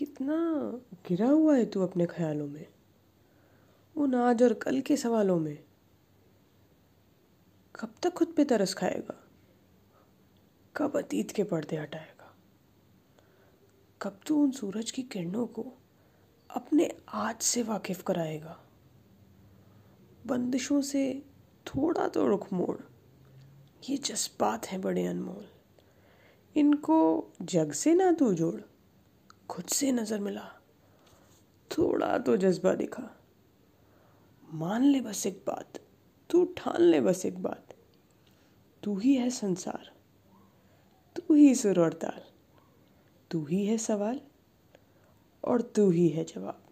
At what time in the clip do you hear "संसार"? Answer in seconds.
39.30-39.90